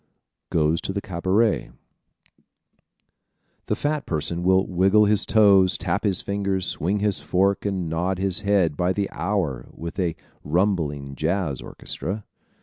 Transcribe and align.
Goes 0.49 0.81
to 0.81 0.93
the 0.93 0.99
Cabaret¶ 0.99 1.69
The 3.67 3.75
fat 3.75 4.07
person 4.07 4.41
will 4.41 4.65
wiggle 4.65 5.05
his 5.05 5.27
toes, 5.27 5.77
tap 5.77 6.03
his 6.05 6.21
fingers, 6.21 6.65
swing 6.65 7.01
his 7.01 7.19
fork 7.19 7.67
and 7.67 7.87
nod 7.87 8.17
his 8.17 8.39
head 8.39 8.75
by 8.75 8.93
the 8.93 9.07
hour 9.11 9.69
with 9.75 9.99
a 9.99 10.15
rumbling 10.43 11.13
jazz 11.15 11.61
orchestra. 11.61 12.25